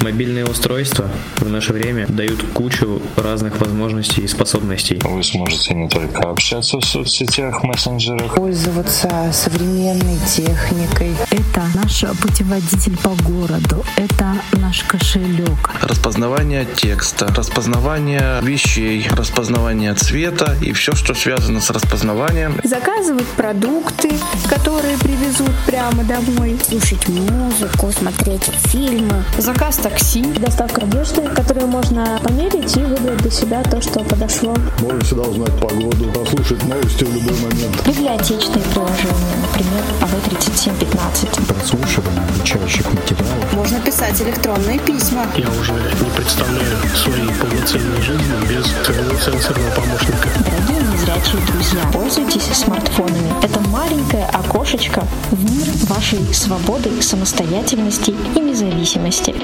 [0.00, 4.98] Мобильные устройства в наше время дают кучу разных возможностей и способностей.
[5.04, 11.14] Вы сможете не только общаться в соцсетях, мессенджерах, пользоваться современной техникой.
[11.30, 15.70] Это наш путеводитель по городу, это наш кошелек.
[15.82, 22.58] Распознавание текста, распознавание вещей, распознавание цвета и все, что связано с распознаванием.
[22.64, 24.12] Заказывать продукты,
[24.48, 26.58] которые привезут прямо домой.
[26.66, 29.24] Слушать музыку, смотреть фильмы.
[29.36, 30.22] Заказ такси.
[30.22, 34.54] Доставка одежды, которую можно померить и выбрать для себя то, что подошло.
[34.80, 37.86] Можно всегда узнать погоду, послушать новости в любой момент.
[37.86, 41.46] Библиотечные приложения, например, АВ-3715.
[41.46, 43.52] Прослушивание обучающих материалов.
[43.52, 45.26] Можно писать электронные письма.
[45.36, 50.28] Я уже не представляю своей полноценной жизни без своего сенсорного помощника.
[50.38, 53.32] Дорогие незрячие друзья, пользуйтесь смартфонами.
[53.42, 59.34] Это маленькое окошечко в мир вашей свободы, самостоятельности и независимости.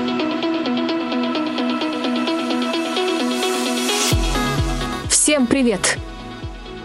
[5.27, 5.99] Всем привет!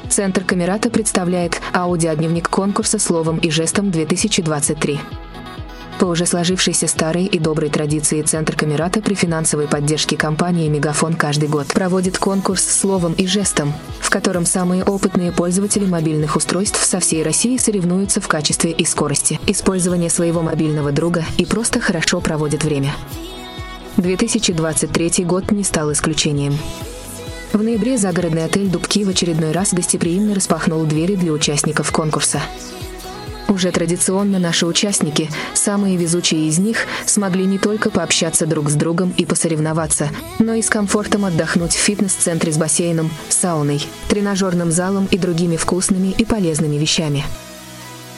[0.09, 5.00] Центр Камерата представляет аудиодневник конкурса словом и жестом 2023.
[6.00, 11.50] По уже сложившейся старой и доброй традиции Центр Камерата при финансовой поддержке компании «Мегафон» каждый
[11.50, 17.22] год проводит конкурс словом и жестом, в котором самые опытные пользователи мобильных устройств со всей
[17.22, 22.92] России соревнуются в качестве и скорости, использования своего мобильного друга и просто хорошо проводят время.
[23.98, 26.58] 2023 год не стал исключением.
[27.54, 32.42] В ноябре загородный отель «Дубки» в очередной раз гостеприимно распахнул двери для участников конкурса.
[33.50, 39.14] Уже традиционно наши участники, самые везучие из них, смогли не только пообщаться друг с другом
[39.18, 40.08] и посоревноваться,
[40.40, 46.16] но и с комфортом отдохнуть в фитнес-центре с бассейном, сауной, тренажерным залом и другими вкусными
[46.18, 47.26] и полезными вещами.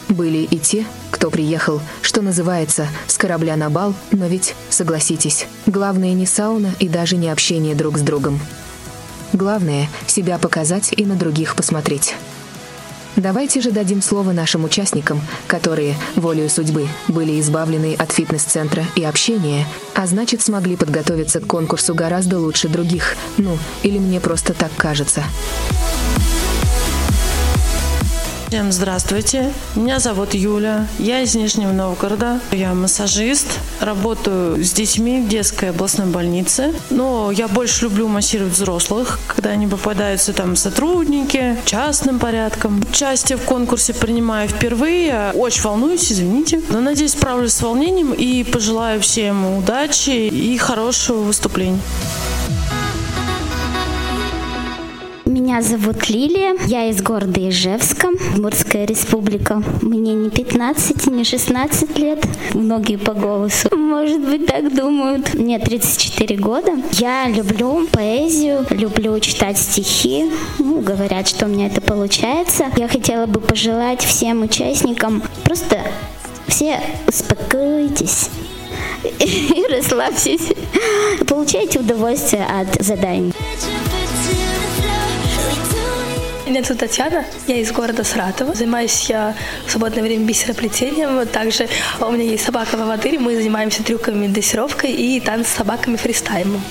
[0.10, 6.14] Были и те, кто приехал, что называется, с корабля на бал, но ведь, согласитесь, главное
[6.14, 8.40] не сауна и даже не общение друг с другом.
[9.34, 12.16] Главное— себя показать и на других посмотреть.
[13.16, 19.68] Давайте же дадим слово нашим участникам, которые, волею судьбы, были избавлены от фитнес-центра и общения,
[19.94, 23.16] а значит смогли подготовиться к конкурсу гораздо лучше других.
[23.38, 25.24] Ну, или мне просто так кажется.
[28.54, 29.52] Всем здравствуйте.
[29.76, 30.86] Меня зовут Юля.
[31.00, 32.40] Я из Нижнего Новгорода.
[32.52, 33.48] Я массажист.
[33.80, 36.72] Работаю с детьми в детской областной больнице.
[36.92, 42.84] Но я больше люблю массировать взрослых, когда они попадаются там сотрудники, частным порядком.
[42.88, 45.32] Участие в конкурсе принимаю впервые.
[45.34, 46.62] Очень волнуюсь, извините.
[46.70, 51.80] Но надеюсь, справлюсь с волнением и пожелаю всем удачи и хорошего выступления.
[55.54, 59.62] Меня зовут Лилия, я из города Ижевска, Мурская республика.
[59.84, 62.26] Мне не 15, не 16 лет,
[62.56, 65.36] многие по голосу, может быть, так думают.
[65.36, 66.72] Мне 34 года.
[66.94, 70.32] Я люблю поэзию, люблю читать стихи.
[70.58, 72.72] Ну, говорят, что у меня это получается.
[72.76, 75.84] Я хотела бы пожелать всем участникам просто
[76.48, 78.32] все успокойтесь,
[79.20, 80.52] и расслабьтесь.
[81.28, 83.34] Получайте удовольствие от заданий.
[86.54, 88.54] Меня зовут Татьяна, я из города Саратова.
[88.54, 89.34] Занимаюсь я
[89.66, 91.26] в свободное время бисероплетением.
[91.26, 91.68] Также
[92.00, 96.62] у меня есть собака Вавадырь, мы занимаемся трюками, дрессировкой и танц с собаками фристайлом.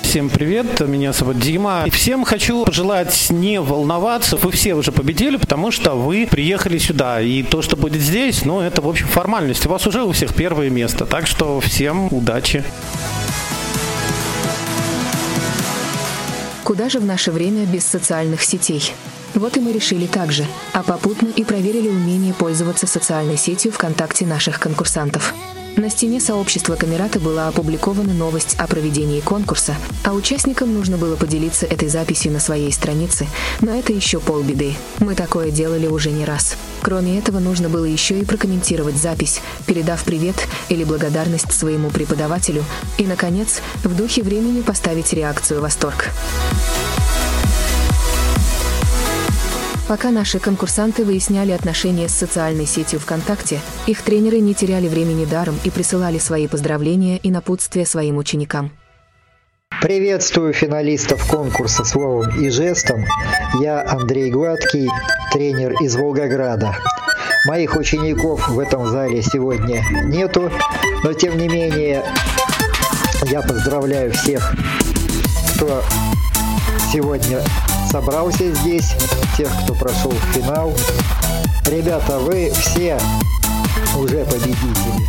[0.00, 1.82] Всем привет, меня зовут Дима.
[1.84, 7.20] И всем хочу пожелать не волноваться, вы все уже победили, потому что вы приехали сюда.
[7.20, 9.66] И то, что будет здесь, ну, это, в общем, формальность.
[9.66, 12.64] У вас уже у всех первое место, так что всем удачи.
[16.68, 18.92] Куда же в наше время без социальных сетей?
[19.32, 24.26] Вот и мы решили так же, а попутно и проверили умение пользоваться социальной сетью ВКонтакте
[24.26, 25.32] наших конкурсантов.
[25.76, 29.74] На стене сообщества Камерата была опубликована новость о проведении конкурса,
[30.04, 33.26] а участникам нужно было поделиться этой записью на своей странице,
[33.60, 34.74] но это еще полбеды.
[34.98, 36.56] Мы такое делали уже не раз.
[36.82, 40.36] Кроме этого, нужно было еще и прокомментировать запись, передав привет
[40.68, 42.64] или благодарность своему преподавателю
[42.96, 46.10] и, наконец, в духе времени поставить реакцию «Восторг».
[49.88, 55.58] Пока наши конкурсанты выясняли отношения с социальной сетью ВКонтакте, их тренеры не теряли времени даром
[55.64, 58.70] и присылали свои поздравления и напутствия своим ученикам.
[59.80, 63.06] Приветствую финалистов конкурса словом и жестом.
[63.62, 64.90] Я Андрей Гладкий,
[65.32, 66.76] тренер из Волгограда.
[67.46, 70.52] Моих учеников в этом зале сегодня нету,
[71.02, 72.04] но тем не менее
[73.22, 74.54] я поздравляю всех,
[75.54, 75.82] кто
[76.92, 77.40] сегодня
[77.90, 78.94] собрался здесь,
[79.36, 80.74] тех, кто прошел в финал.
[81.66, 82.98] Ребята, вы все
[83.96, 85.06] уже победители.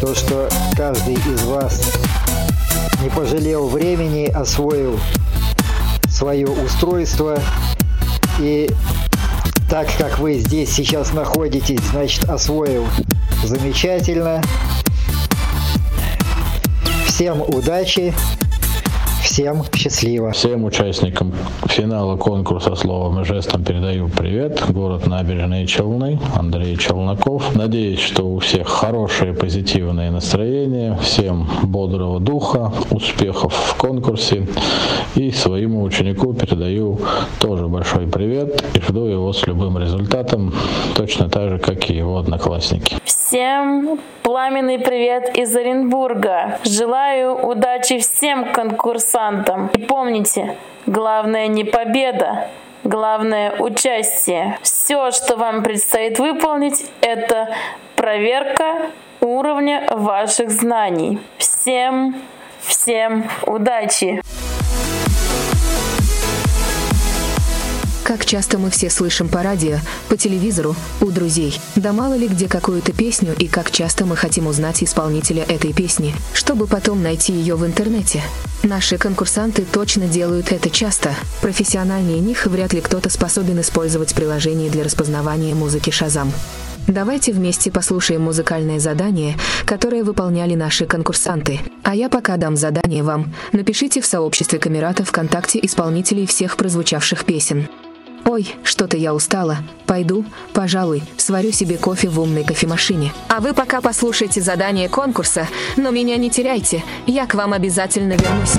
[0.00, 1.80] то, что каждый из вас
[3.02, 4.98] не пожалел времени, освоил
[6.08, 7.38] свое устройство
[8.38, 8.70] и
[9.70, 12.86] так как вы здесь сейчас находитесь, значит освоил
[13.44, 14.42] замечательно.
[17.06, 18.14] Всем удачи!
[19.26, 20.30] Всем счастливо.
[20.30, 21.34] Всем участникам
[21.66, 24.62] финала конкурса словом и жестом передаю привет.
[24.68, 27.56] Город Набережные Челны, Андрей Челноков.
[27.56, 30.96] Надеюсь, что у всех хорошее позитивное настроение.
[31.02, 34.46] Всем бодрого духа, успехов в конкурсе.
[35.16, 37.00] И своему ученику передаю
[37.40, 40.54] тоже большой привет и жду его с любым результатом,
[40.94, 42.96] точно так же, как и его одноклассники.
[43.26, 46.60] Всем пламенный привет из Оренбурга.
[46.62, 49.66] Желаю удачи всем конкурсантам.
[49.74, 50.56] И помните,
[50.86, 52.46] главное не победа,
[52.84, 54.60] главное участие.
[54.62, 57.52] Все, что вам предстоит выполнить, это
[57.96, 61.18] проверка уровня ваших знаний.
[61.38, 62.14] Всем,
[62.60, 64.22] всем удачи!
[68.06, 71.58] Как часто мы все слышим по радио, по телевизору, у друзей.
[71.74, 76.14] Да мало ли где какую-то песню и как часто мы хотим узнать исполнителя этой песни,
[76.32, 78.22] чтобы потом найти ее в интернете.
[78.62, 81.16] Наши конкурсанты точно делают это часто.
[81.40, 86.32] Профессиональнее них вряд ли кто-то способен использовать приложение для распознавания музыки Шазам.
[86.86, 91.58] Давайте вместе послушаем музыкальное задание, которое выполняли наши конкурсанты.
[91.82, 93.34] А я пока дам задание вам.
[93.50, 97.66] Напишите в сообществе Камерата ВКонтакте исполнителей всех прозвучавших песен.
[98.26, 99.58] Ой, что-то я устала.
[99.86, 103.12] Пойду, пожалуй, сварю себе кофе в умной кофемашине.
[103.28, 105.46] А вы пока послушайте задание конкурса,
[105.76, 106.82] но меня не теряйте.
[107.06, 108.54] Я к вам обязательно вернусь.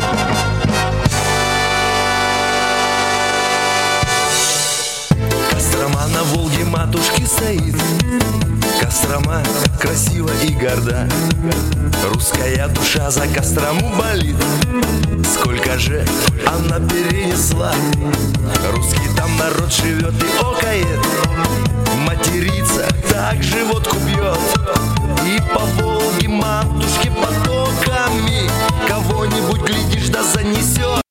[6.14, 7.76] На Волге матушки стоит
[8.80, 9.44] Кострома
[9.80, 11.08] красива и горда.
[12.12, 14.36] Русская душа за Кострому болит.
[15.34, 16.06] Сколько же
[16.46, 17.72] она перенесла?
[18.72, 21.00] Русский там народ живет и окает.
[22.06, 24.40] Матерится, так животку бьет.
[25.26, 28.50] И по Волге матушке потоками
[28.88, 31.07] Кого-нибудь, глядишь, да занесет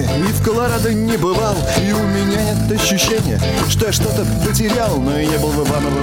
[0.00, 1.54] Оклахоме и в Колорадо не бывал
[1.86, 6.00] И у меня нет ощущения, что я что-то потерял Но я не был в Иваново.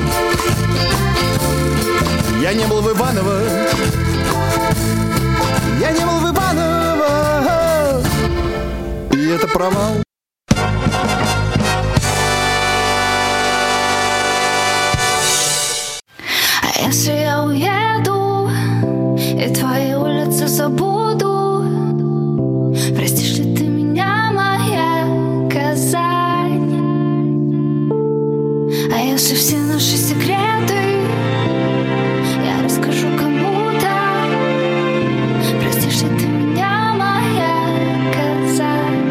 [2.41, 3.41] Я не был в Иваново.
[5.79, 8.01] Я не был в Иваново.
[9.13, 10.03] И это провал.
[16.61, 18.49] А если я уеду
[19.15, 21.37] И твои улицы забуду
[22.95, 23.26] Простишь
[28.97, 30.73] А если все наши секреты.
[32.43, 33.91] Я расскажу кому-то.
[35.61, 37.53] Простишь ли ты меня, моя
[38.11, 39.03] Казань?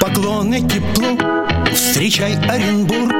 [0.00, 1.18] Поклоны теплу,
[1.70, 3.14] встречай Оренбург.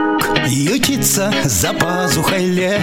[0.47, 2.81] Ютится за пазухой Где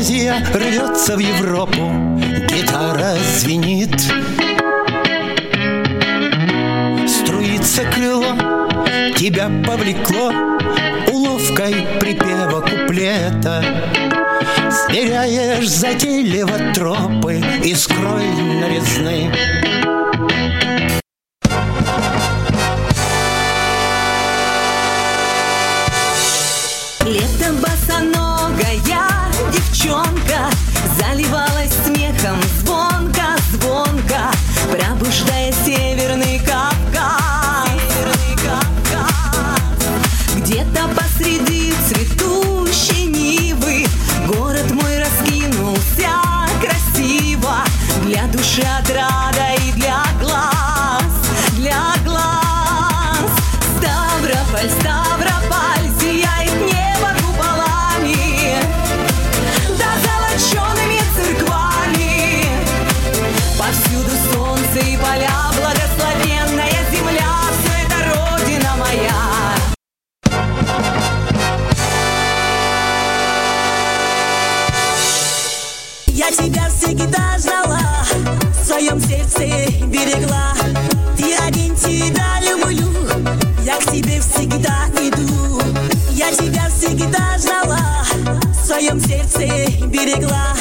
[0.00, 1.92] Азия рвется в Европу.
[2.48, 3.94] Гитара звенит.
[7.06, 8.34] Струится крыло,
[9.18, 10.32] тебя повлекло
[11.12, 13.62] Уловкой припева куплета.
[14.70, 18.26] Сверяешь затейливо тропы Искрой
[18.58, 19.30] новизны
[31.20, 32.40] Заливалась смехом.
[32.60, 34.30] Звонко, звонко
[34.70, 35.39] Пробуждая
[76.30, 77.80] Я тебя всегда ждала,
[78.54, 79.46] в своем сердце
[79.88, 80.54] берегла.
[81.16, 82.88] Ты один тебя люблю,
[83.64, 85.60] я к тебе всегда иду.
[86.12, 88.04] Я тебя всегда ждала,
[88.48, 89.40] в своем сердце
[89.88, 90.54] берегла.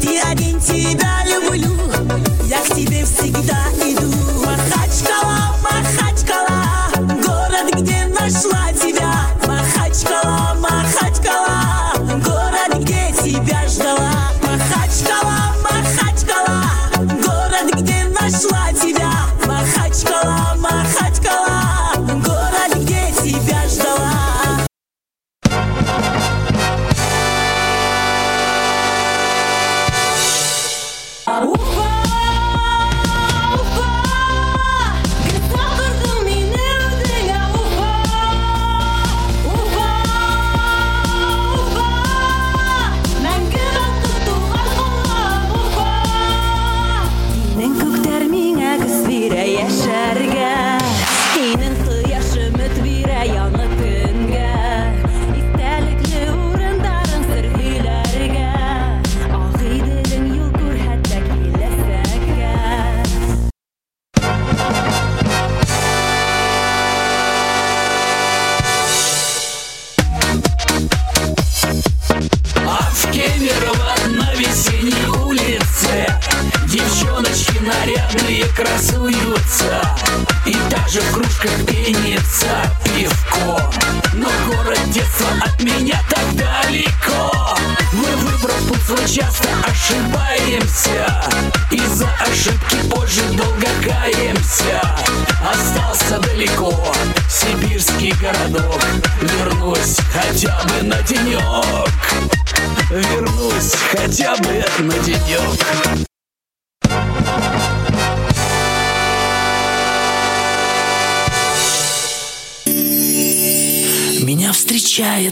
[0.00, 1.76] Ты один тебя люблю,
[2.48, 3.83] я к тебе всегда иду.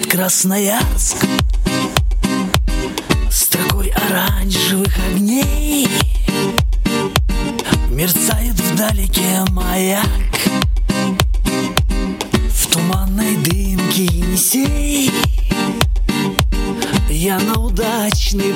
[0.03, 1.17] Встречает Красноярск
[3.31, 5.89] Строкой оранжевых огней.
[7.91, 10.05] Мерцает вдалеке маяк
[12.51, 15.11] В туманной дымке Енисей.
[17.09, 18.53] Я на удачный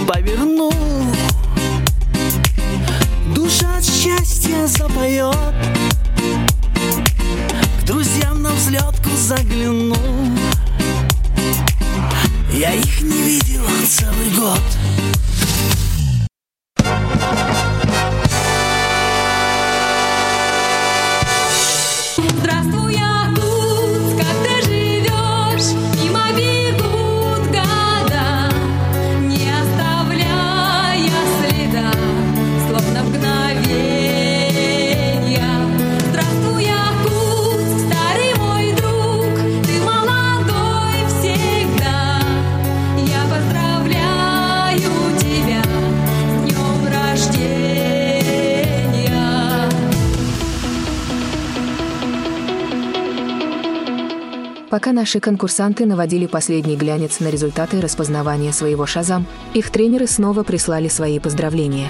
[54.68, 60.88] Пока наши конкурсанты наводили последний глянец на результаты распознавания своего шазам, их тренеры снова прислали
[60.88, 61.88] свои поздравления.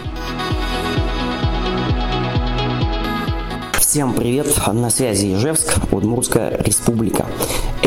[3.81, 4.47] Всем привет!
[4.67, 7.27] На связи Ижевск, Удмуртская республика.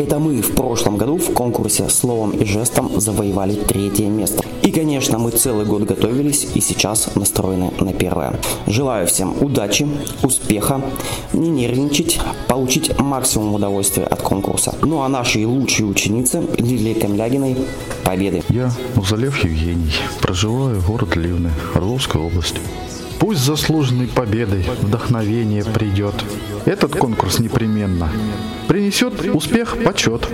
[0.00, 4.42] Это мы в прошлом году в конкурсе словом и жестом завоевали третье место.
[4.62, 8.40] И, конечно, мы целый год готовились и сейчас настроены на первое.
[8.66, 9.86] Желаю всем удачи,
[10.22, 10.80] успеха,
[11.34, 14.74] не нервничать, получить максимум удовольствия от конкурса.
[14.80, 17.58] Ну а нашей лучшей ученице Лилии Камлягиной
[18.02, 18.42] победы.
[18.48, 19.92] Я Музалев Евгений,
[20.22, 22.60] проживаю город Ливны, Орловской области.
[23.20, 26.14] Пусть заслуженной победой вдохновение придет.
[26.64, 28.08] Этот конкурс непременно
[28.66, 30.26] принесет успех, почет,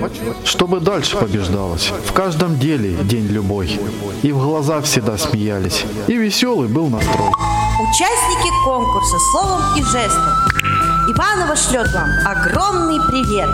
[0.45, 1.93] чтобы дальше побеждалось.
[2.07, 3.79] В каждом деле день любой.
[4.23, 5.85] И в глаза всегда смеялись.
[6.07, 7.29] И веселый был настрой.
[7.81, 10.33] Участники конкурса словом и жестом.
[11.09, 13.49] Иванова шлет вам огромный привет.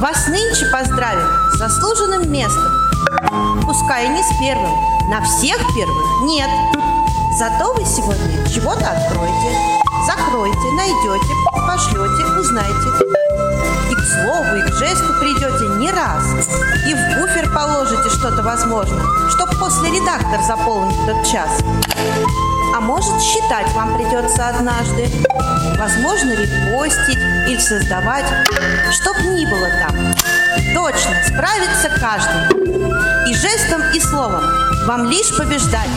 [0.00, 2.72] Вас нынче поздравим с заслуженным местом.
[3.66, 4.72] Пускай и не с первым,
[5.10, 6.48] на всех первых нет.
[7.38, 9.56] Зато вы сегодня чего-то откроете,
[10.04, 11.32] закроете, найдете,
[11.66, 12.88] пошлете, узнаете.
[13.90, 16.24] И к слову, и к жесту придете не раз.
[16.86, 21.60] И в буфер положите что-то возможно, чтоб после редактор заполнить тот час.
[22.76, 25.08] А может, считать вам придется однажды.
[25.78, 27.18] Возможно, репостить
[27.48, 28.26] или создавать,
[28.92, 30.14] чтоб ни было там.
[30.74, 33.30] Точно, справится каждый.
[33.30, 34.42] И жестом, и словом.
[34.86, 35.88] Вам лишь побеждать.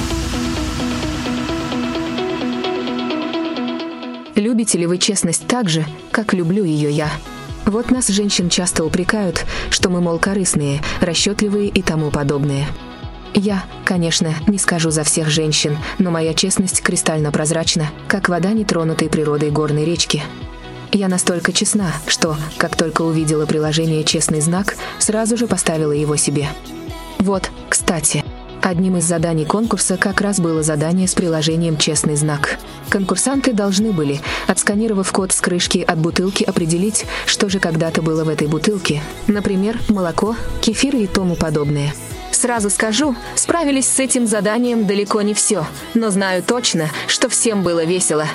[4.44, 7.10] Любите ли вы честность так же, как люблю ее я?
[7.66, 12.68] Вот нас, женщин, часто упрекают, что мы, мол, корыстные, расчетливые и тому подобное.
[13.34, 19.08] Я, конечно, не скажу за всех женщин, но моя честность кристально прозрачна, как вода нетронутой
[19.08, 20.22] природой горной речки.
[20.92, 26.50] Я настолько честна, что, как только увидела приложение «Честный знак», сразу же поставила его себе.
[27.18, 28.26] Вот, кстати,
[28.70, 32.58] одним из заданий конкурса как раз было задание с приложением «Честный знак».
[32.90, 38.30] Конкурсанты должны были, отсканировав код с крышки от бутылки, определить, что же когда-то было в
[38.30, 39.02] этой бутылке.
[39.28, 41.94] Например, молоко, кефир и тому подобное.
[42.32, 47.86] Сразу скажу, справились с этим заданием далеко не все, но знаю точно, что всем было
[47.86, 48.28] весело.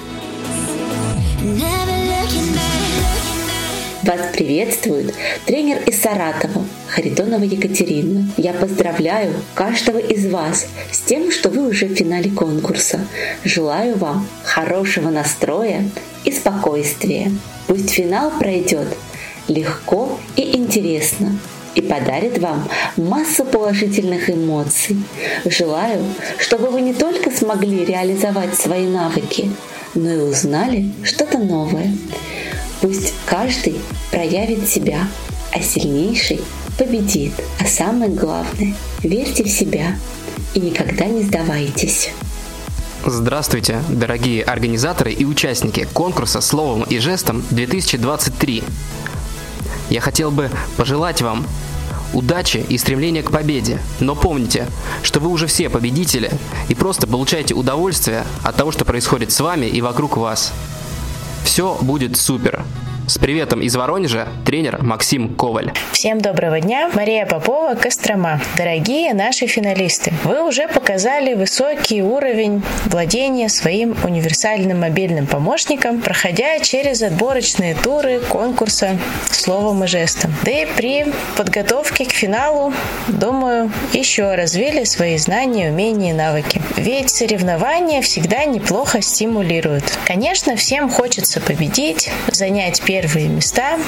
[4.02, 8.28] Вас приветствует тренер из Саратова, Харитонова Екатерина.
[8.36, 13.00] Я поздравляю каждого из вас с тем, что вы уже в финале конкурса.
[13.44, 15.88] Желаю вам хорошего настроя
[16.24, 17.30] и спокойствия.
[17.66, 18.88] Пусть финал пройдет
[19.48, 21.38] легко и интересно
[21.74, 24.96] и подарит вам массу положительных эмоций.
[25.44, 26.02] Желаю,
[26.38, 29.50] чтобы вы не только смогли реализовать свои навыки,
[29.94, 31.94] но и узнали что-то новое.
[32.80, 33.76] Пусть каждый
[34.10, 35.06] проявит себя,
[35.52, 36.40] а сильнейший
[36.78, 37.32] победит.
[37.60, 39.96] А самое главное, верьте в себя
[40.54, 42.10] и никогда не сдавайтесь.
[43.04, 48.64] Здравствуйте, дорогие организаторы и участники конкурса «Словом и жестом 2023».
[49.90, 51.46] Я хотел бы пожелать вам
[52.12, 53.78] удачи и стремления к победе.
[54.00, 54.66] Но помните,
[55.02, 56.30] что вы уже все победители
[56.68, 60.52] и просто получаете удовольствие от того, что происходит с вами и вокруг вас.
[61.44, 62.64] Все будет супер.
[63.08, 65.72] С приветом из Воронежа тренер Максим Коваль.
[65.92, 66.90] Всем доброго дня.
[66.92, 68.38] Мария Попова, Кострома.
[68.58, 77.00] Дорогие наши финалисты, вы уже показали высокий уровень владения своим универсальным мобильным помощником, проходя через
[77.00, 78.98] отборочные туры конкурса
[79.30, 80.34] словом и жестом.
[80.44, 82.74] Да и при подготовке к финалу,
[83.06, 86.60] думаю, еще развили свои знания, умения и навыки.
[86.76, 89.98] Ведь соревнования всегда неплохо стимулируют.
[90.04, 93.78] Конечно, всем хочется победить, занять первое первые места.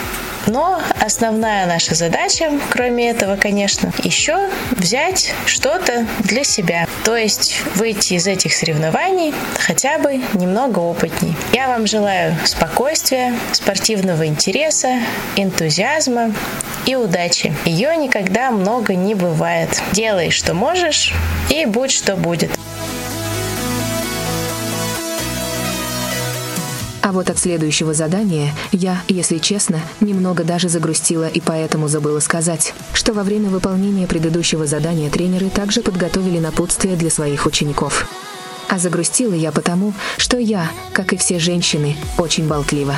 [0.46, 6.86] Но основная наша задача, кроме этого, конечно, еще взять что-то для себя.
[7.04, 11.34] То есть выйти из этих соревнований хотя бы немного опытней.
[11.52, 15.00] Я вам желаю спокойствия, спортивного интереса,
[15.36, 16.32] энтузиазма
[16.86, 17.52] и удачи.
[17.64, 19.82] Ее никогда много не бывает.
[19.92, 21.12] Делай, что можешь,
[21.50, 22.52] и будь, что будет.
[27.02, 32.74] А вот от следующего задания я, если честно, немного даже загрустила и поэтому забыла сказать,
[32.92, 38.06] что во время выполнения предыдущего задания тренеры также подготовили напутствие для своих учеников.
[38.68, 42.96] А загрустила я потому, что я, как и все женщины, очень болтлива.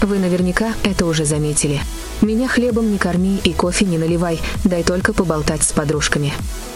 [0.00, 1.80] Вы наверняка это уже заметили.
[2.20, 6.32] Меня хлебом не корми и кофе не наливай, дай только поболтать с подружками.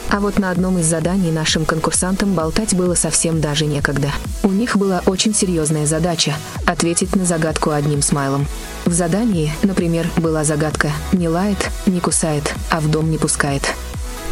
[0.09, 4.11] А вот на одном из заданий нашим конкурсантам болтать было совсем даже некогда.
[4.43, 6.35] У них была очень серьезная задача–
[6.67, 8.47] ответить на загадку одним смайлом.
[8.85, 13.63] В задании, например, была загадка «не лает, не кусает, а в дом не пускает».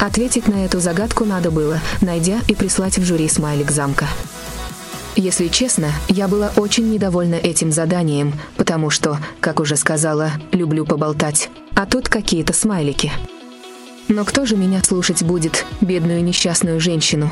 [0.00, 4.06] Ответить на эту загадку надо было, найдя и прислать в жюри смайлик замка.
[5.16, 11.50] Если честно, я была очень недовольна этим заданием, потому что, как уже сказала, люблю поболтать.
[11.74, 13.12] А тут какие-то смайлики.
[14.08, 17.30] Но кто же меня слушать будет, бедную несчастную женщину?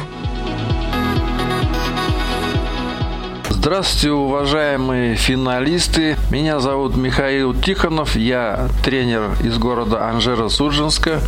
[3.65, 6.17] Здравствуйте, уважаемые финалисты.
[6.33, 8.17] Меня зовут Михаил Тихонов.
[8.17, 11.21] Я тренер из города Анжеро-Судженска,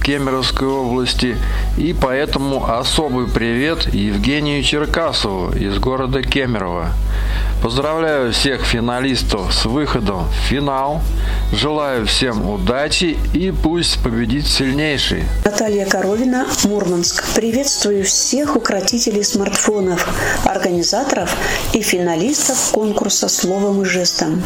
[0.00, 1.36] Кемеровской области.
[1.76, 6.92] И поэтому особый привет Евгению Черкасову из города Кемерово.
[7.62, 11.00] Поздравляю всех финалистов с выходом в финал.
[11.52, 15.22] Желаю всем удачи и пусть победит сильнейший.
[15.44, 17.24] Наталья Коровина, Мурманск.
[17.36, 20.08] Приветствую всех укротителей смартфонов,
[20.44, 21.36] организаторов
[21.72, 24.42] и финалистов конкурса словом и жестом.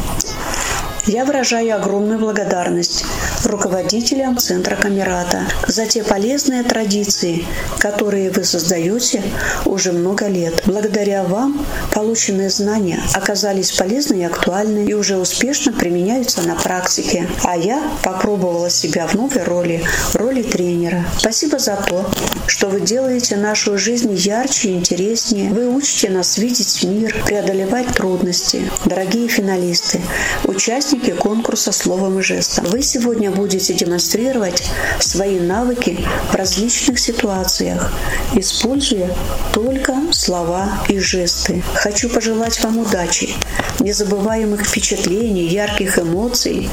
[1.07, 3.07] Я выражаю огромную благодарность
[3.47, 7.45] руководителям Центра Камерата за те полезные традиции,
[7.79, 9.23] которые вы создаете
[9.65, 10.63] уже много лет.
[10.67, 17.29] Благодаря вам полученные знания оказались полезны и актуальны и уже успешно применяются на практике.
[17.45, 21.05] А я попробовала себя в новой роли, роли тренера.
[21.19, 22.09] Спасибо за то,
[22.47, 25.51] что вы делаете нашу жизнь ярче и интереснее.
[25.51, 28.71] Вы учите нас видеть мир, преодолевать трудности.
[28.85, 30.01] Дорогие финалисты,
[30.45, 34.65] участники конкурса словом и жестом, вы сегодня будете демонстрировать
[34.99, 35.99] свои навыки
[36.31, 37.93] в различных ситуациях,
[38.35, 39.11] используя
[39.53, 41.63] только слова и жесты.
[41.75, 43.35] Хочу пожелать вам удачи,
[43.79, 46.71] незабываемых впечатлений, ярких эмоций,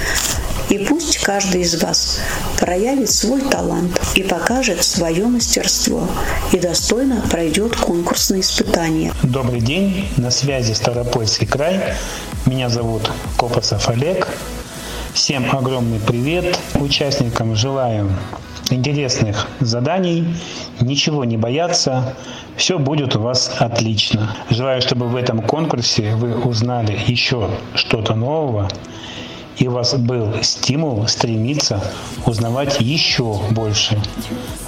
[0.70, 2.20] и пусть каждый из вас
[2.58, 6.08] проявит свой талант и покажет свое мастерство
[6.52, 9.14] и достойно пройдет конкурсные испытания.
[9.22, 11.96] Добрый день, на связи Ставропольский край.
[12.46, 14.28] Меня зовут Копосов Олег.
[15.14, 16.60] Всем огромный привет.
[16.74, 18.10] Участникам желаю
[18.72, 20.26] интересных заданий,
[20.82, 22.16] ничего не бояться,
[22.58, 24.36] все будет у вас отлично.
[24.50, 28.68] Желаю, чтобы в этом конкурсе вы узнали еще что-то нового,
[29.58, 31.84] и у вас был стимул стремиться
[32.26, 34.02] узнавать еще больше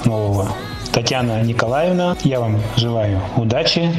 [0.05, 0.51] нового.
[0.93, 3.91] Татьяна Николаевна, я вам желаю удачи,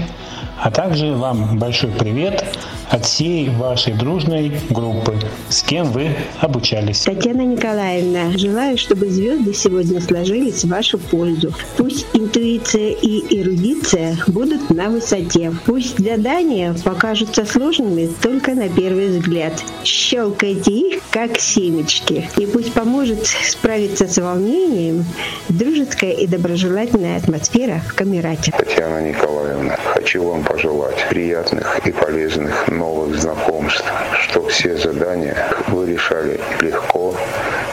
[0.62, 2.44] а также вам большой привет
[2.90, 5.18] от всей вашей дружной группы,
[5.48, 7.00] с кем вы обучались.
[7.00, 11.52] Татьяна Николаевна, желаю, чтобы звезды сегодня сложились в вашу пользу.
[11.76, 15.52] Пусть интуиция и эрудиция будут на высоте.
[15.64, 19.52] Пусть задания покажутся сложными только на первый взгляд.
[19.84, 22.28] Щелкайте их, как семечки.
[22.36, 25.04] И пусть поможет справиться с волнением
[25.48, 28.52] дружеская и доброжелательная атмосфера в Камерате.
[28.56, 33.84] Татьяна Николаевна, хочу вам пожелать приятных и полезных новых знакомств,
[34.22, 35.36] что все задания
[35.68, 37.14] вы решали легко,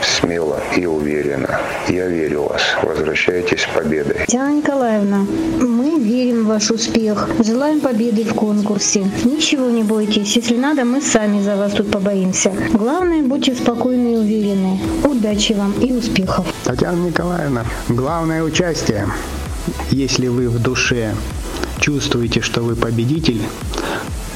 [0.03, 1.59] смело и уверенно.
[1.87, 2.61] Я верю в вас.
[2.83, 4.15] Возвращайтесь с победой.
[4.19, 5.25] Татьяна Николаевна,
[5.59, 7.29] мы верим в ваш успех.
[7.39, 9.05] Желаем победы в конкурсе.
[9.23, 10.35] Ничего не бойтесь.
[10.35, 12.51] Если надо, мы сами за вас тут побоимся.
[12.73, 14.79] Главное, будьте спокойны и уверены.
[15.03, 16.45] Удачи вам и успехов.
[16.63, 19.07] Татьяна Николаевна, главное участие.
[19.91, 21.13] Если вы в душе
[21.79, 23.41] чувствуете, что вы победитель,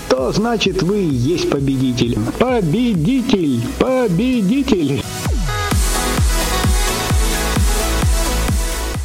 [0.09, 2.17] то значит вы и есть победитель.
[2.39, 3.61] Победитель!
[3.79, 5.03] Победитель!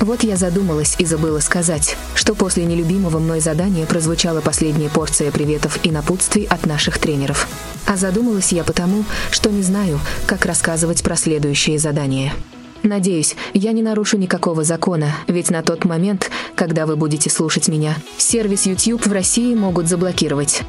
[0.03, 5.79] Вот я задумалась и забыла сказать, что после нелюбимого мной задания прозвучала последняя порция приветов
[5.85, 7.47] и напутствий от наших тренеров.
[7.87, 12.35] А задумалась я потому, что не знаю, как рассказывать про следующие задания.
[12.83, 17.95] Надеюсь, я не нарушу никакого закона, ведь на тот момент, когда вы будете слушать меня,
[18.17, 20.63] сервис YouTube в России могут заблокировать.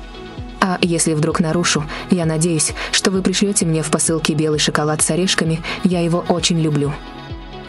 [0.62, 5.10] А если вдруг нарушу, я надеюсь, что вы пришлете мне в посылке белый шоколад с
[5.10, 6.94] орешками, я его очень люблю.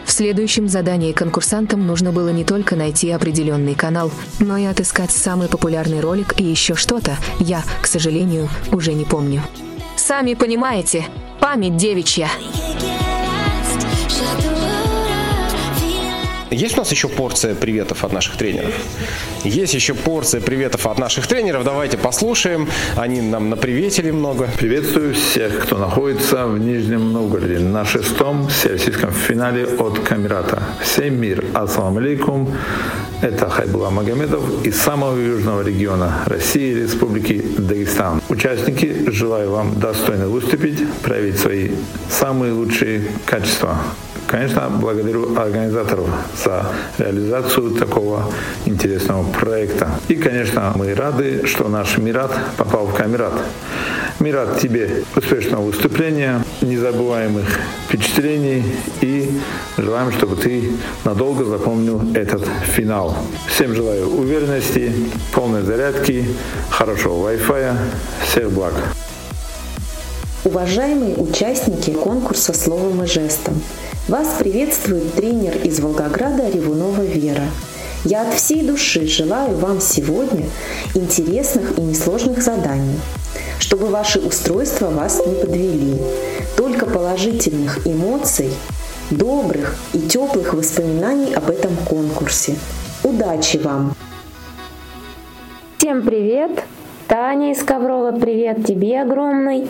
[0.05, 5.47] В следующем задании конкурсантам нужно было не только найти определенный канал, но и отыскать самый
[5.47, 9.41] популярный ролик и еще что-то, я, к сожалению, уже не помню.
[9.97, 11.05] Сами понимаете,
[11.39, 12.29] память девичья.
[16.51, 18.71] Есть у нас еще порция приветов от наших тренеров?
[19.43, 21.63] Есть еще порция приветов от наших тренеров.
[21.63, 22.69] Давайте послушаем.
[22.95, 24.47] Они нам наприветили много.
[24.57, 30.61] Приветствую всех, кто находится в Нижнем Новгороде на шестом всероссийском финале от Камерата.
[30.83, 31.43] Всем мир.
[31.53, 32.53] Ассаламу алейкум.
[33.21, 38.21] Это Хайбула Магомедов из самого южного региона России, Республики Дагестан.
[38.29, 41.71] Участники, желаю вам достойно выступить, проявить свои
[42.09, 43.77] самые лучшие качества.
[44.27, 46.09] Конечно, благодарю организаторов
[46.43, 46.65] за
[46.97, 48.31] реализацию такого
[48.65, 49.89] интересного проекта.
[50.07, 53.33] И, конечно, мы рады, что наш Мират попал в Камерат.
[54.19, 57.45] Мират, тебе успешного выступления, незабываемых
[57.87, 58.63] впечатлений
[59.01, 59.29] и
[59.77, 60.71] желаем, чтобы ты
[61.03, 63.15] надолго запомнил этот финал.
[63.47, 64.91] Всем желаю уверенности,
[65.33, 66.25] полной зарядки,
[66.69, 67.75] хорошего Wi-Fi.
[68.25, 68.73] Всех благ!
[70.45, 73.61] Уважаемые участники конкурса словом и жестом,
[74.07, 77.45] вас приветствует тренер из Волгограда Ревунова Вера.
[78.03, 80.45] Я от всей души желаю вам сегодня
[80.93, 82.99] интересных и несложных заданий,
[83.57, 85.95] чтобы ваши устройства вас не подвели,
[86.55, 88.51] только положительных эмоций,
[89.09, 92.55] добрых и теплых воспоминаний об этом конкурсе.
[93.03, 93.95] Удачи вам!
[95.79, 96.63] Всем привет!
[97.07, 99.67] Таня из Коврова, привет тебе огромный!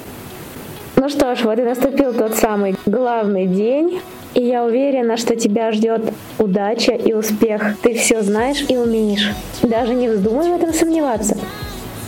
[0.97, 4.01] Ну что ж, вот и наступил тот самый главный день.
[4.35, 7.77] И я уверена, что тебя ждет удача и успех.
[7.81, 9.31] Ты все знаешь и умеешь.
[9.63, 11.37] Даже не вздумай в этом сомневаться.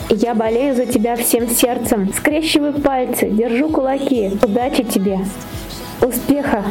[0.09, 2.11] Я болею за тебя всем сердцем.
[2.13, 4.31] Скрещиваю пальцы, держу кулаки.
[4.43, 5.19] Удачи тебе,
[6.01, 6.65] успеха,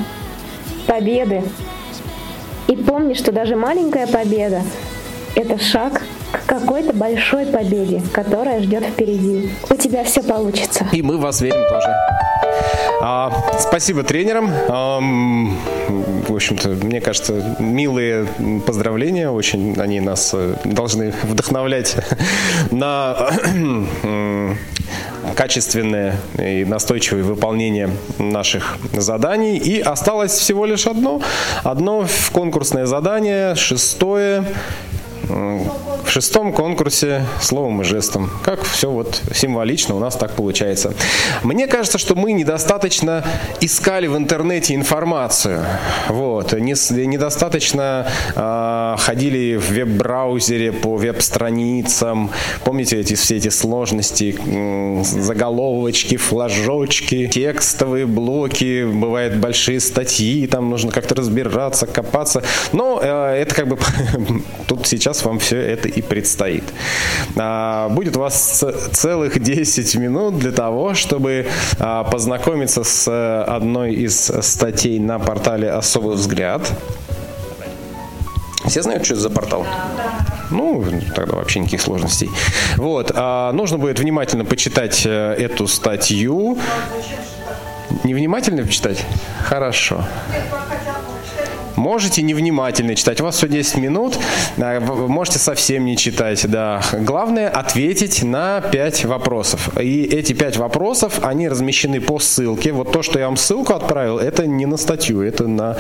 [0.87, 1.43] победы.
[2.69, 4.61] И помни, что даже маленькая победа–
[5.37, 9.51] это шаг к какой-то большой победе, которая ждет впереди.
[9.71, 10.87] У тебя все получится.
[10.93, 11.95] И мы вас верим тоже.
[13.01, 14.51] А, спасибо тренерам.
[14.69, 15.59] Ам,
[16.29, 18.27] в общем-то, мне кажется, милые
[18.67, 19.31] поздравления.
[19.31, 21.97] Очень они нас э, должны вдохновлять
[22.71, 23.31] на
[25.37, 29.59] качественное и настойчивое выполнение наших заданий.
[29.59, 31.21] И осталось всего лишь одно.
[31.65, 34.45] Одно конкурсное задание, шестое,
[36.07, 38.31] в шестом конкурсе словом и жестом.
[38.45, 40.95] Как все вот символично у нас так получается.
[41.43, 43.25] Мне кажется, что мы недостаточно
[43.61, 45.65] искали в интернете информацию.
[46.09, 46.53] Вот.
[46.53, 46.75] Не,
[47.07, 52.31] недостаточно э, ходили в веб-браузере по веб-страницам.
[52.65, 54.39] Помните эти все эти сложности?
[55.03, 62.43] Заголовочки, флажочки, текстовые блоки, бывают большие статьи, там нужно как-то разбираться, копаться.
[62.73, 63.79] Но э, это как бы
[64.69, 66.65] тут сейчас вам все это и предстоит.
[67.37, 71.47] А, будет у вас целых 10 минут для того, чтобы
[71.79, 76.71] а, познакомиться с э, одной из статей на портале «Особый взгляд».
[78.67, 79.65] Все знают, что это за портал?
[80.51, 82.31] Ну, тогда вообще никаких сложностей.
[82.77, 83.13] Вот.
[83.15, 86.59] А, нужно будет внимательно почитать э, эту статью.
[88.05, 89.05] Невнимательно почитать?
[89.45, 90.05] Хорошо.
[91.77, 93.21] Можете невнимательно читать.
[93.21, 94.19] У вас всего 10 минут.
[94.57, 96.49] Можете совсем не читать.
[96.51, 96.81] Да.
[96.93, 99.77] Главное ответить на 5 вопросов.
[99.79, 102.73] И эти 5 вопросов, они размещены по ссылке.
[102.73, 105.77] Вот то, что я вам ссылку отправил, это не на статью, это на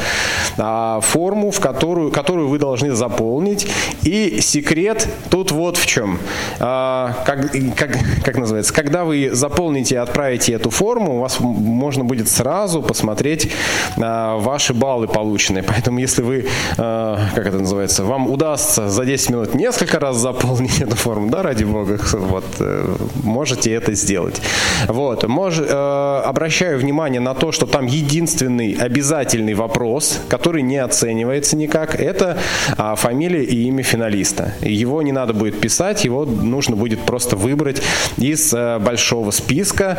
[0.58, 3.66] а, форму, в которую, которую вы должны заполнить.
[4.02, 6.18] И секрет тут вот в чем.
[6.60, 8.74] А, как, как, как называется?
[8.74, 13.50] Когда вы заполните и отправите эту форму, у вас можно будет сразу посмотреть
[13.96, 15.62] а, ваши баллы полученные.
[15.62, 16.46] Поэтому Поэтому если вы,
[16.78, 21.44] э, как это называется, вам удастся за 10 минут несколько раз заполнить эту форму, да,
[21.44, 24.42] ради бога, вот, э, можете это сделать.
[24.88, 31.56] Вот, мож, э, обращаю внимание на то, что там единственный обязательный вопрос, который не оценивается
[31.56, 32.36] никак, это
[32.76, 34.54] а, фамилия и имя финалиста.
[34.62, 37.80] Его не надо будет писать, его нужно будет просто выбрать
[38.16, 39.96] из большого списка.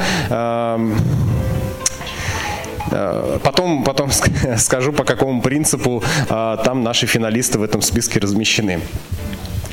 [2.91, 4.09] Э, потом, потом
[4.57, 8.79] скажу, по какому принципу э, там наши финалисты в этом списке размещены.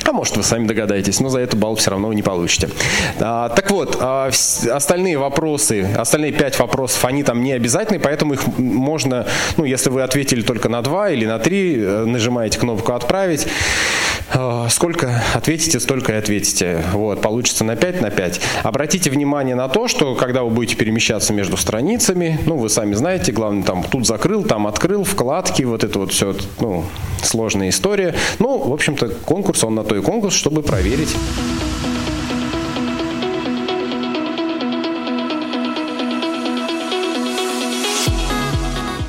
[0.07, 2.69] А может, вы сами догадаетесь, но за это балл все равно вы не получите.
[3.19, 4.29] А, так вот, а,
[4.71, 9.25] остальные вопросы, остальные пять вопросов, они там не обязательны, поэтому их можно,
[9.57, 13.47] ну, если вы ответили только на два или на три, э, нажимаете кнопку «Отправить»,
[14.69, 16.83] сколько ответите, столько и ответите.
[16.91, 18.41] Вот, получится на 5 на 5.
[18.63, 23.31] Обратите внимание на то, что когда вы будете перемещаться между страницами, ну, вы сами знаете,
[23.31, 26.85] главное, там, тут закрыл, там открыл, вкладки, вот это вот все, ну,
[27.23, 28.15] сложная история.
[28.39, 31.15] Ну, в общем-то, конкурс, он на то и конкурс, чтобы проверить.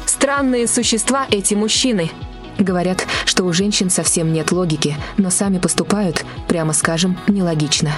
[0.07, 2.11] Странные существа эти мужчины.
[2.59, 7.93] Говорят, что у женщин совсем нет логики, но сами поступают, прямо скажем, нелогично.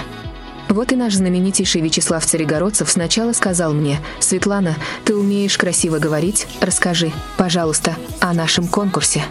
[0.67, 6.45] Вот и наш знаменитейший Вячеслав Царегородцев сначала сказал мне, «Светлана, ты умеешь красиво говорить?
[6.61, 9.23] Расскажи, пожалуйста, о нашем конкурсе».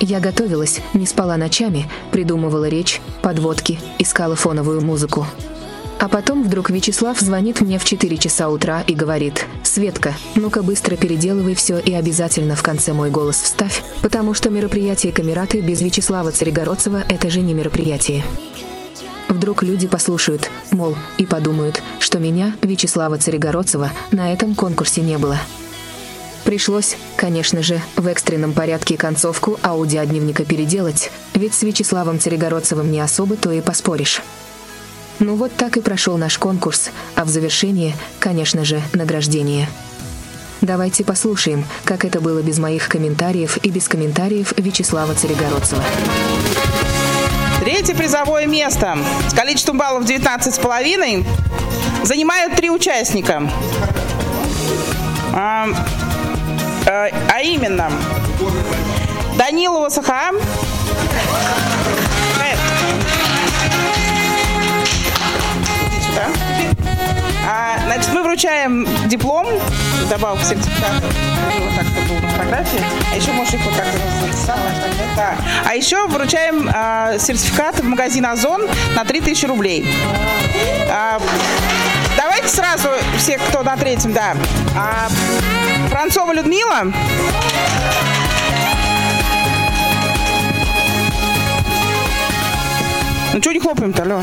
[0.00, 5.26] Я готовилась, не спала ночами, придумывала речь, подводки, искала фоновую музыку.
[5.98, 10.96] А потом вдруг Вячеслав звонит мне в 4 часа утра и говорит «Светка, ну-ка быстро
[10.96, 16.32] переделывай все и обязательно в конце мой голос вставь, потому что мероприятие Камераты без Вячеслава
[16.32, 18.24] Царегородцева– это же не мероприятие».
[19.28, 25.38] Вдруг люди послушают, мол, и подумают, что меня, Вячеслава Царегородцева, на этом конкурсе не было.
[26.42, 33.36] Пришлось, конечно же, в экстренном порядке концовку аудиодневника переделать, ведь с Вячеславом Царегородцевым не особо
[33.36, 34.20] то и поспоришь.
[35.20, 39.68] Ну вот так и прошел наш конкурс, а в завершении, конечно же, награждение.
[40.62, 45.82] Давайте послушаем, как это было без моих комментариев и без комментариев Вячеслава Царегородцева.
[47.60, 48.96] Третье призовое место
[49.28, 51.26] с количеством баллов 19,5
[52.02, 53.42] занимают три участника.
[55.34, 55.68] А,
[56.86, 57.92] а, а именно
[59.36, 60.30] Данилова Саха,
[66.14, 66.28] да?
[67.48, 69.46] А, значит, мы вручаем диплом,
[70.80, 72.82] так, было на фотографии.
[73.12, 73.98] А еще можешь их вот как-то
[75.16, 75.36] да.
[75.66, 79.86] А еще вручаем а, сертификат в магазин Озон на 3000 рублей.
[80.88, 81.20] А,
[82.16, 84.34] давайте сразу всех, кто на третьем, да.
[84.76, 85.08] А,
[85.88, 86.92] Францова Людмила.
[93.32, 94.22] Ну что не хлопаем-то, алло?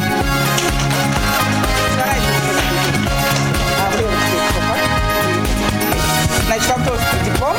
[6.67, 7.55] фантовский диплом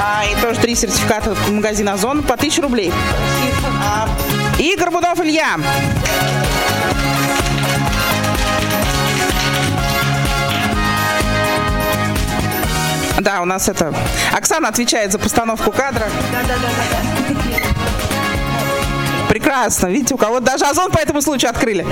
[0.00, 2.92] а, и тоже три сертификата в магазин «Озон» по 1000 рублей.
[3.82, 4.08] А,
[4.58, 5.58] и Горбунов Илья.
[13.20, 13.94] Да, у нас это...
[14.32, 16.06] Оксана отвечает за постановку кадра.
[16.32, 17.53] Да, да, да, да.
[19.54, 19.86] Прекрасно.
[19.86, 21.86] Видите, у кого даже озон по этому случаю открыли.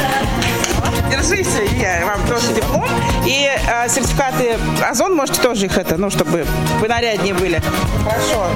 [1.08, 2.88] Держите, я вам тоже диплом.
[3.24, 6.44] И э, сертификаты озон можете тоже их это, ну, чтобы
[6.80, 7.62] вы наряднее были.
[8.04, 8.48] Хорошо.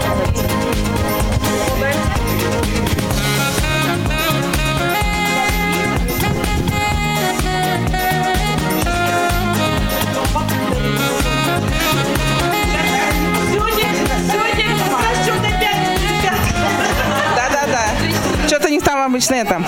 [19.16, 19.62] Обычно это.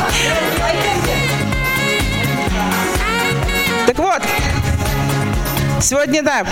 [3.86, 4.22] Так вот,
[5.80, 6.44] сегодня, да.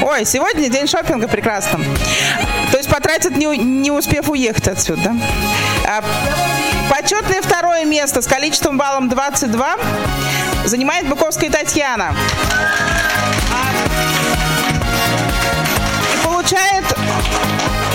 [0.00, 1.80] Ой, сегодня день шопинга прекрасно.
[2.70, 5.02] То есть потратят, не, не успев уехать отсюда.
[5.02, 5.16] да?
[5.84, 6.04] А,
[6.88, 9.76] почетное второе место с количеством баллом 22
[10.64, 12.14] занимает Быковская Татьяна.
[16.14, 16.84] И получает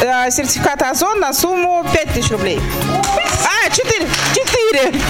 [0.02, 2.60] э, сертификат Озон на сумму 5000 рублей.
[4.78, 4.92] 4!
[4.92, 5.02] 4!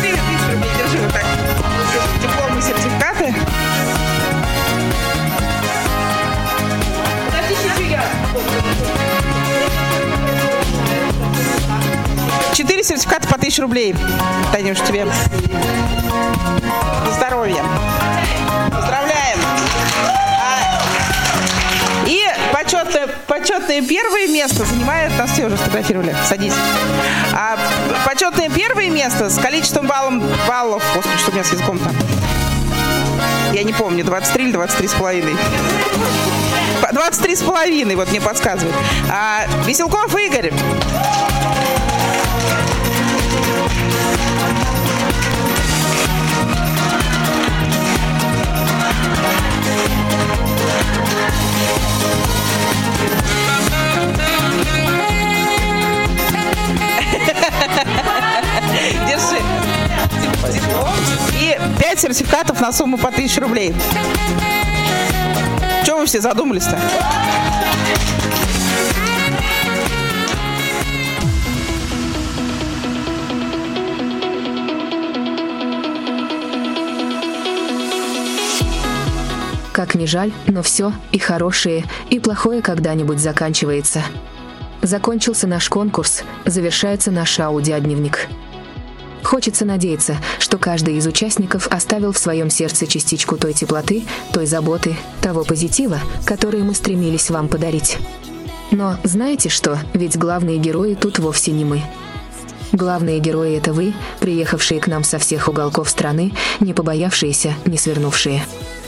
[0.00, 0.70] 4 тысячи рублей.
[0.78, 1.24] Держи вот так.
[2.22, 3.34] Дипломы и сертификаты.
[12.54, 13.96] Четыре сертификата по тысяче рублей.
[14.52, 15.06] Танюш, тебе.
[23.82, 26.54] Первое место занимает, нас все уже сфотографировали, садись.
[27.32, 27.58] А,
[28.04, 31.90] почетное первое место с количеством баллом, баллов, господи, что у меня с языком-то?
[33.52, 35.36] Я не помню, 23 или 23 с половиной.
[36.80, 38.74] По- 23 с половиной, вот мне подсказывают.
[39.10, 40.52] А, Веселков Игорь.
[52.10, 52.39] Держи.
[61.34, 63.74] И 5 сертификатов на сумму по 1000 рублей.
[65.84, 66.78] Чего вы все задумались-то?
[79.72, 84.02] Как ни жаль, но все, и хорошее, и плохое когда-нибудь заканчивается.
[84.82, 88.28] Закончился наш конкурс, завершается наш аудиодневник.
[89.22, 94.96] Хочется надеяться, что каждый из участников оставил в своем сердце частичку той теплоты, той заботы,
[95.20, 97.98] того позитива, который мы стремились вам подарить.
[98.70, 99.78] Но знаете что?
[99.94, 101.82] Ведь главные герои тут вовсе не мы.
[102.72, 108.44] Главные герои— это вы, приехавшие к нам со всех уголков страны, не побоявшиеся, не свернувшие.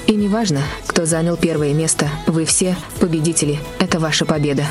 [0.06, 4.66] И неважно, кто занял первое место, вы все победители, это ваша победа.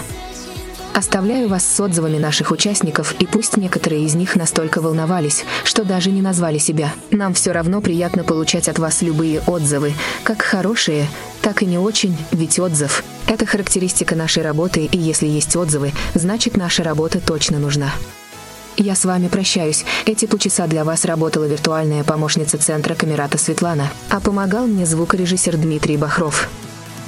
[0.94, 6.12] Оставляю вас с отзывами наших участников, и пусть некоторые из них настолько волновались, что даже
[6.12, 6.94] не назвали себя.
[7.12, 11.08] Нам все равно приятно получать от вас любые отзывы, как хорошие,
[11.42, 16.58] так и не очень, ведь отзыв— это характеристика нашей работы, и если есть отзывы, значит
[16.58, 17.92] наша работа точно нужна.
[18.76, 19.86] Я с вами прощаюсь.
[20.06, 25.98] Эти полчаса для вас работала виртуальная помощница центра Камерата Светлана, а помогал мне звукорежиссер Дмитрий
[25.98, 26.50] Бахров.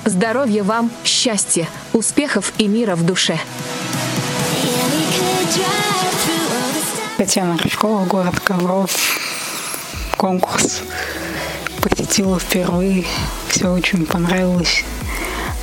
[0.06, 3.40] Здоровья вам, счастья, успехов и мира в душе.
[7.18, 8.92] Татьяна Рычкова, город Ковров.
[10.18, 10.82] Конкурс
[11.82, 13.06] посетила впервые.
[13.48, 14.84] Все очень понравилось.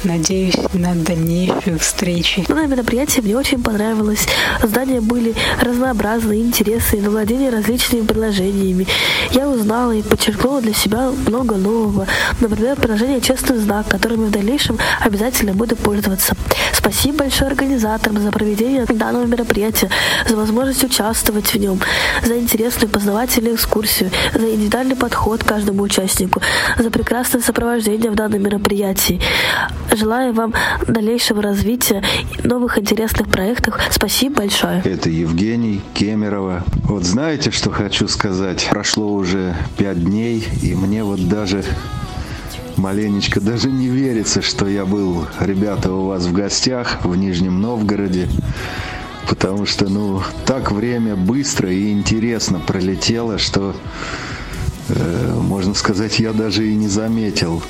[0.04, 2.44] Надеюсь на дальнейшие встречи.
[2.48, 4.26] На мероприятии мне очень понравилось.
[4.62, 8.86] Здания были разнообразные, интересные, на владение различными приложениями.
[9.32, 12.06] Я узнала и подчеркнула для себя много нового.
[12.40, 16.34] Например, приложение «Честный знак», которым я в дальнейшем обязательно буду пользоваться.
[16.72, 19.88] Спасибо большое организаторам за проведение данного мероприятия,
[20.26, 21.78] за возможность участвовать в нем,
[22.24, 26.40] за интересную познавательную экскурсию, за индивидуальный подход к каждому участнику,
[26.76, 29.20] за прекрасное сопровождение в данном мероприятии.
[29.92, 30.54] Желаю вам
[30.86, 32.02] дальнейшего развития,
[32.42, 33.74] новых интересных проектов.
[33.90, 34.82] Спасибо большое.
[34.84, 36.64] Это Евгений Кемерова.
[36.84, 38.66] Вот знаете, что хочу сказать?
[38.70, 41.62] Прошло уже пять дней, и мне вот даже
[42.76, 48.28] маленечко даже не верится, что я был, ребята, у вас в гостях в Нижнем Новгороде.
[49.28, 53.76] Потому что, ну, так время быстро и интересно пролетело, что,
[54.88, 57.62] э, можно сказать, я даже и не заметил.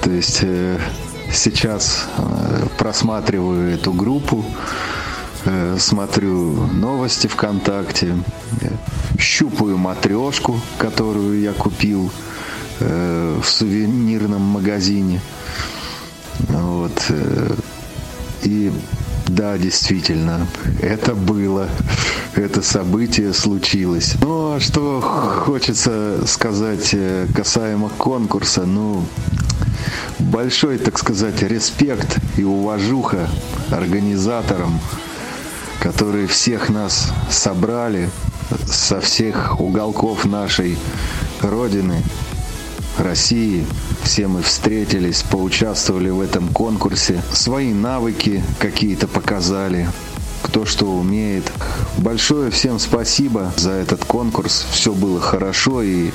[0.00, 0.78] То есть э,
[1.32, 4.44] сейчас э, просматриваю эту группу,
[5.44, 8.16] э, смотрю новости ВКонтакте,
[8.60, 8.68] э,
[9.18, 12.10] щупаю матрешку, которую я купил
[12.80, 15.20] э, в сувенирном магазине.
[16.48, 17.12] Вот.
[18.42, 18.72] И
[19.26, 20.46] да, действительно,
[20.82, 21.68] это было,
[22.34, 24.16] это событие случилось.
[24.20, 26.94] Ну, а что хочется сказать
[27.34, 29.04] касаемо конкурса, ну,
[30.18, 33.28] большой, так сказать, респект и уважуха
[33.70, 34.80] организаторам,
[35.84, 38.08] которые всех нас собрали
[38.66, 40.78] со всех уголков нашей
[41.42, 42.02] Родины,
[42.98, 43.66] России.
[44.02, 49.86] Все мы встретились, поучаствовали в этом конкурсе, свои навыки какие-то показали,
[50.42, 51.52] кто что умеет.
[51.98, 54.64] Большое всем спасибо за этот конкурс.
[54.70, 56.12] Все было хорошо и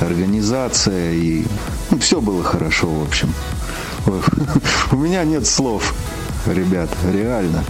[0.00, 1.44] организация, и
[1.90, 3.34] ну, все было хорошо, в общем.
[4.92, 5.94] У меня нет слов,
[6.46, 7.64] ребят, реально.